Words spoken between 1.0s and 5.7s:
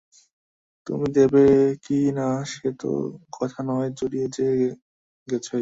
দেবে কি না সে তো কথা নয়, জড়িয়ে যে গেছেই।